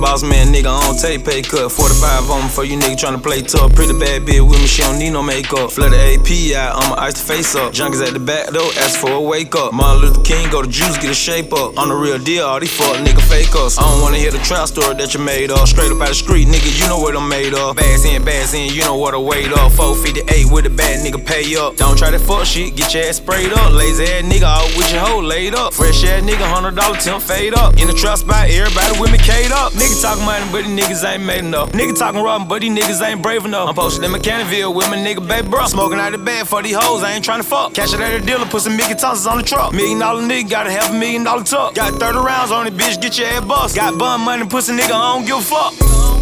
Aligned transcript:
boss 0.00 0.22
man, 0.22 0.52
nigga, 0.52 0.66
I 0.66 0.80
don't 0.86 0.98
take 0.98 1.24
pay 1.24 1.42
cut. 1.42 1.70
45 1.70 2.30
on 2.30 2.42
me 2.44 2.48
for 2.48 2.64
you 2.64 2.76
nigga 2.78 2.96
tryna 2.96 3.22
play 3.22 3.42
tough. 3.42 3.74
Pretty 3.74 3.92
bad 3.98 4.22
bitch 4.22 4.40
with 4.46 4.60
me, 4.60 4.66
she 4.66 4.82
don't 4.82 4.98
need 4.98 5.10
no 5.10 5.22
makeup. 5.22 5.70
Flood 5.70 5.92
the 5.92 6.00
AP 6.00 6.56
out, 6.56 6.82
I'ma 6.82 6.94
ice 6.96 7.14
the 7.14 7.24
face 7.24 7.54
up. 7.54 7.72
Junkies 7.72 8.06
at 8.06 8.12
the 8.12 8.20
back 8.20 8.48
though, 8.48 8.68
ask 8.82 8.98
for 8.98 9.12
a 9.12 9.20
wake 9.20 9.54
up. 9.54 9.72
Martin 9.72 10.02
Luther 10.02 10.22
King, 10.22 10.50
go 10.50 10.62
to 10.62 10.68
juice, 10.68 10.96
get 10.98 11.10
a 11.10 11.14
shape 11.14 11.52
up. 11.52 11.78
On 11.78 11.88
the 11.88 11.94
real 11.94 12.18
deal, 12.18 12.46
all 12.46 12.58
these 12.58 12.74
fuck 12.74 12.96
nigga 13.04 13.22
fake 13.22 13.54
us. 13.54 13.78
I 13.78 13.82
don't 13.82 14.02
wanna 14.02 14.18
hear 14.18 14.30
the 14.30 14.42
trap 14.42 14.68
story 14.68 14.94
that 14.96 15.14
you 15.14 15.20
made 15.20 15.50
up. 15.50 15.68
Straight 15.68 15.92
up 15.92 16.00
out 16.00 16.08
the 16.08 16.14
street, 16.14 16.48
nigga, 16.48 16.68
you 16.80 16.88
know 16.88 16.98
what 16.98 17.16
I'm 17.16 17.28
made 17.28 17.54
up. 17.54 17.76
Bags 17.76 18.04
in, 18.04 18.24
bags 18.24 18.54
in, 18.54 18.72
you 18.74 18.82
know 18.82 18.96
what 18.96 19.14
I 19.14 19.18
weight 19.18 19.52
up. 19.52 19.72
458 19.72 20.50
with 20.50 20.66
a 20.66 20.70
bad 20.70 21.04
nigga 21.04 21.24
pay 21.24 21.44
up. 21.56 21.76
Don't 21.76 21.96
try 21.96 22.10
that 22.10 22.20
fuck 22.20 22.44
shit, 22.44 22.74
get 22.74 22.94
your 22.94 23.04
ass 23.04 23.16
sprayed 23.16 23.52
up. 23.52 23.72
Lazy 23.72 24.04
ass 24.04 24.24
nigga, 24.24 24.48
out 24.48 24.66
with 24.76 24.90
your 24.92 25.00
hoe 25.00 25.20
laid 25.20 25.54
up. 25.54 25.72
Fresh 25.72 26.04
ass 26.04 26.22
nigga, 26.22 26.42
hundred 26.42 26.74
dollar 26.74 26.96
temp 26.98 27.22
fade 27.22 27.54
up. 27.54 27.76
In 27.78 27.86
the 27.86 27.94
trap 27.94 28.18
spot, 28.18 28.48
everybody 28.48 28.98
with 28.98 29.12
me 29.12 29.18
K'd 29.18 29.52
up. 29.52 29.72
Nigga 29.72 29.85
talking 30.00 30.24
money, 30.24 30.44
but 30.50 30.64
these 30.64 30.78
niggas 30.78 31.04
ain't 31.04 31.22
made 31.24 31.44
enough. 31.44 31.72
Nigga 31.72 31.96
talking 31.96 32.22
robbing, 32.22 32.48
but 32.48 32.60
these 32.62 32.72
niggas 32.72 33.00
ain't 33.06 33.22
brave 33.22 33.44
enough. 33.44 33.68
I'm 33.68 33.74
posted 33.74 34.04
in 34.04 34.12
Mechanicsville 34.12 34.74
with 34.74 34.88
my 34.88 34.96
nigga 34.96 35.26
baby 35.26 35.48
bro. 35.48 35.66
Smoking 35.66 35.98
out 35.98 36.12
the 36.12 36.18
bed 36.18 36.48
for 36.48 36.62
these 36.62 36.76
hoes, 36.76 37.02
I 37.02 37.12
ain't 37.12 37.24
tryna 37.24 37.44
fuck. 37.44 37.74
Cash 37.74 37.94
it 37.94 38.00
at 38.00 38.20
the 38.20 38.26
dealer, 38.26 38.46
put 38.46 38.62
some 38.62 38.76
Mickey 38.76 38.94
Thompsons 38.94 39.26
on 39.26 39.38
the 39.38 39.44
truck. 39.44 39.72
Million 39.72 39.98
dollar 39.98 40.22
nigga, 40.22 40.50
gotta 40.50 40.70
half 40.70 40.90
a 40.90 40.94
million 40.94 41.24
dollar 41.24 41.44
tuck. 41.44 41.74
Got 41.74 41.94
30 42.00 42.18
rounds 42.18 42.50
on 42.50 42.66
it, 42.66 42.74
bitch, 42.74 43.00
get 43.00 43.18
your 43.18 43.28
ass 43.28 43.44
bust. 43.44 43.76
Got 43.76 43.98
bun 43.98 44.22
money, 44.22 44.46
pussy 44.46 44.72
nigga, 44.72 44.92
I 44.92 45.14
don't 45.14 45.26
give 45.26 45.38
a 45.38 45.42
fuck. 45.42 45.72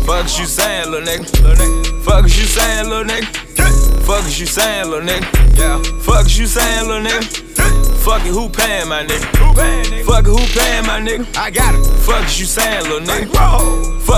Fuck 0.04 0.26
is 0.26 0.38
you 0.38 0.46
saying, 0.46 0.90
little 0.90 1.06
nigga? 1.06 1.42
Little 1.42 1.64
nigga. 1.64 2.04
Fuck 2.04 2.24
is 2.26 2.38
you 2.38 2.44
saying, 2.44 2.88
little 2.88 3.04
nigga? 3.04 4.04
Fuck 4.04 4.26
is 4.26 4.38
you 4.38 4.46
saying, 4.46 4.90
little 4.90 5.08
nigga? 5.08 5.58
Yeah. 5.58 5.82
Fuck 6.02 6.26
is 6.26 6.38
you 6.38 6.46
saying, 6.46 6.86
little 6.88 7.02
nigga? 7.02 7.83
It, 8.06 8.32
who 8.32 8.48
paying 8.48 8.88
my 8.88 9.02
nigga? 9.02 9.24
who 9.38 9.54
Fuck 10.04 10.24
it, 10.24 10.28
who 10.28 10.36
paying 10.36 10.86
my 10.86 11.00
nigga? 11.00 11.36
I 11.36 11.50
got 11.50 11.74
it. 11.74 11.84
Fuck 12.04 12.24
is 12.26 12.38
you 12.38 12.46
saying, 12.46 12.84
little 12.84 13.00
nigga? 13.00 13.32
Fuck 14.02 14.13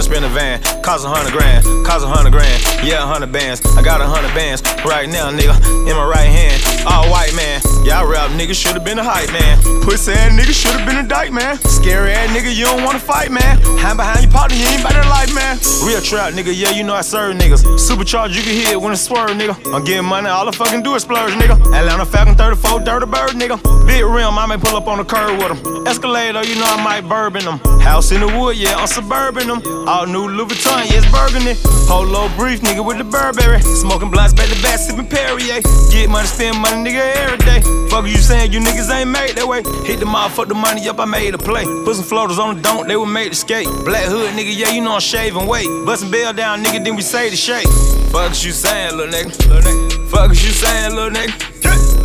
Better 0.00 0.16
spin 0.16 0.24
a 0.24 0.32
van, 0.32 0.62
cost 0.80 1.04
a 1.04 1.08
hundred 1.08 1.36
grand, 1.36 1.60
cost 1.84 2.06
a 2.06 2.08
hundred 2.08 2.32
grand, 2.32 2.56
yeah, 2.82 3.04
a 3.04 3.06
hundred 3.06 3.32
bands. 3.32 3.60
I 3.76 3.82
got 3.82 4.00
a 4.00 4.06
hundred 4.06 4.32
bands 4.32 4.62
right 4.80 5.06
now, 5.06 5.28
nigga, 5.28 5.52
in 5.84 5.92
my 5.92 6.06
right 6.08 6.24
hand. 6.24 6.56
All 6.88 7.04
white 7.10 7.36
man, 7.36 7.60
I 7.84 8.02
rap 8.08 8.30
nigga 8.32 8.56
should've 8.56 8.82
been 8.82 8.98
a 8.98 9.04
hype 9.04 9.28
man. 9.28 9.60
Pussy 9.84 10.12
ass 10.12 10.32
nigga 10.32 10.56
should've 10.56 10.86
been 10.86 11.04
a 11.04 11.06
dyke 11.06 11.32
man. 11.32 11.58
Scary 11.68 12.12
ass 12.12 12.30
nigga, 12.30 12.48
you 12.48 12.64
don't 12.64 12.82
wanna 12.82 12.98
fight, 12.98 13.30
man. 13.30 13.60
Hand 13.76 13.98
behind 13.98 14.22
your 14.22 14.32
partner, 14.32 14.56
you 14.56 14.64
ain't 14.72 14.82
better 14.82 15.04
life, 15.04 15.34
man. 15.34 15.60
Real 15.84 16.00
trap, 16.00 16.32
nigga, 16.32 16.48
yeah, 16.48 16.70
you 16.70 16.82
know 16.82 16.94
I 16.94 17.02
serve 17.02 17.36
niggas. 17.36 17.60
Supercharged, 17.78 18.34
you 18.34 18.42
can 18.42 18.56
hear 18.56 18.72
it 18.72 18.80
when 18.80 18.94
it 18.94 18.96
swerve, 18.96 19.36
nigga. 19.36 19.52
I'm 19.68 19.84
getting 19.84 20.08
money, 20.08 20.28
all 20.28 20.48
I 20.48 20.52
fucking 20.52 20.82
do 20.82 20.94
is 20.94 21.02
splurge, 21.02 21.34
nigga. 21.34 21.60
Atlanta 21.76 22.06
Falcon 22.06 22.36
34, 22.36 22.80
dirty 22.80 23.04
bird, 23.04 23.36
nigga. 23.36 23.60
Big 23.86 24.02
rim, 24.04 24.38
I 24.38 24.46
may 24.46 24.56
pull 24.56 24.76
up 24.76 24.88
on 24.88 24.96
the 24.96 25.04
curb 25.04 25.36
with 25.36 25.52
them. 25.52 25.86
Escalator, 25.86 26.38
oh, 26.38 26.42
you 26.42 26.54
know 26.54 26.64
I 26.64 26.82
might 26.82 27.04
bourbon 27.06 27.44
them. 27.44 27.60
House 27.80 28.12
in 28.12 28.20
the 28.20 28.28
wood, 28.28 28.56
yeah, 28.56 28.76
I'm 28.76 28.86
suburban 28.86 29.48
them. 29.48 29.60
All 29.88 30.06
new 30.06 30.28
Louis 30.28 30.46
Vuitton, 30.54 30.88
yeah, 30.90 31.00
it's 31.00 31.10
burgundy. 31.10 31.54
Polo 31.88 32.28
brief, 32.36 32.60
nigga, 32.60 32.84
with 32.84 32.98
the 32.98 33.04
Burberry. 33.04 33.60
Smoking 33.62 34.10
blunts, 34.10 34.32
back 34.32 34.48
to 34.48 34.62
back, 34.62 34.78
sipping 34.78 35.06
Perrier. 35.06 35.60
Get 35.90 36.08
money, 36.08 36.26
spend 36.26 36.58
money, 36.58 36.90
nigga, 36.90 37.02
every 37.16 37.38
day. 37.38 37.60
Fuck 37.90 38.06
you 38.06 38.16
saying, 38.16 38.52
you 38.52 38.60
niggas 38.60 38.90
ain't 38.90 39.10
made 39.10 39.34
that 39.36 39.46
way. 39.46 39.62
Hit 39.84 39.98
the 39.98 40.06
mouth, 40.06 40.32
fuck 40.32 40.48
the 40.48 40.54
money 40.54 40.88
up, 40.88 41.00
I 41.00 41.04
made 41.04 41.34
a 41.34 41.38
play. 41.38 41.64
Put 41.64 41.96
some 41.96 42.04
floaters 42.04 42.38
on 42.38 42.56
the 42.56 42.62
don't, 42.62 42.86
they 42.86 42.96
were 42.96 43.06
made 43.06 43.30
to 43.30 43.34
skate. 43.34 43.66
Black 43.84 44.04
hood, 44.04 44.30
nigga, 44.34 44.54
yeah, 44.54 44.70
you 44.70 44.80
know 44.80 44.94
I'm 44.94 45.00
shaving 45.00 45.46
weight. 45.46 45.68
Bustin' 45.84 46.10
bell 46.10 46.32
down, 46.32 46.62
nigga, 46.62 46.84
then 46.84 46.94
we 46.94 47.02
say 47.02 47.30
the 47.30 47.36
shake. 47.36 47.66
Fuck 48.12 48.32
is 48.32 48.44
you 48.44 48.52
saying, 48.52 48.96
little 48.96 49.12
nigga? 49.12 50.10
Fuck 50.10 50.30
is 50.30 50.44
you 50.44 50.52
saying, 50.52 50.94
little 50.94 51.10
nigga? 51.10 51.32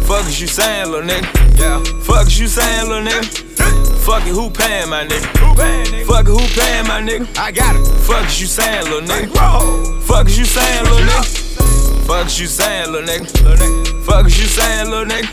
Fuck 0.06 0.26
is 0.28 0.39
you 0.39 0.48
saying, 0.48 0.92
little 0.92 1.08
nigga? 1.08 1.60
Yeah. 1.60 1.84
Fuck 2.04 2.28
is 2.28 2.39
you 2.39 2.48
saying, 2.48 2.89
little 2.89 3.04
nigga? 3.04 3.45
Fuck 4.06 4.28
it, 4.28 4.36
who 4.36 4.52
paying 4.52 4.89
my 4.89 5.03
nigga? 5.03 5.25
Fuck 6.06 6.25
it, 6.25 6.30
who 6.30 6.38
paying 6.53 6.88
my 6.88 7.02
nigga? 7.02 7.25
I 7.38 7.52
got 7.52 7.76
it. 7.76 7.86
Fuck 8.05 8.27
is 8.27 8.39
you 8.39 8.45
saying, 8.45 8.83
little 8.83 9.02
nigga? 9.02 10.02
Fuck 10.04 10.27
is 10.27 10.38
you 10.38 10.45
saying, 10.45 10.83
little 10.83 10.99
nigga? 10.99 12.05
Fuck 12.05 12.27
is 12.27 12.39
you 12.39 12.45
saying, 12.45 12.92
little 12.92 13.08
nigga? 13.08 14.05
Fuck 14.05 14.27
is 14.27 14.39
you 14.39 14.45
saying, 14.45 14.89
little 14.92 15.05
nigga? 15.05 15.26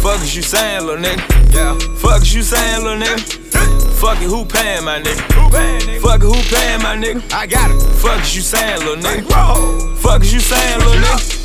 Fuck 0.00 0.22
is 0.22 0.34
you 0.34 0.42
saying, 0.42 0.86
little 0.86 1.02
nigga? 1.02 1.54
Yeah. 1.54 1.78
Fuck 1.96 2.22
is 2.22 2.34
you 2.34 2.42
saying, 2.42 2.82
little 2.82 2.98
nigga? 2.98 3.20
Fuck 4.00 4.16
it, 4.22 4.30
who 4.30 4.46
paying 4.46 4.82
my 4.82 4.98
nigga? 4.98 5.20
Fuck 6.00 6.22
it, 6.22 6.24
who 6.24 6.40
paying 6.48 6.82
my 6.82 6.96
nigga? 6.96 7.20
I 7.34 7.46
got 7.46 7.70
it. 7.70 7.82
Fuck 8.00 8.22
is 8.22 8.34
you 8.34 8.40
saying, 8.40 8.78
little 8.78 8.96
nigga? 8.96 9.98
Fuck 9.98 10.22
is 10.22 10.32
you 10.32 10.40
saying, 10.40 10.78
little 10.78 10.94
nigga? 10.94 11.39